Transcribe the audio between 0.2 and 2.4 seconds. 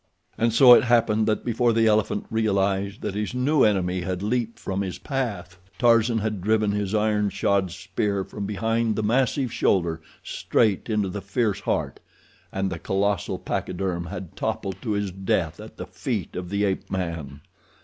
And so it happened that before the elephant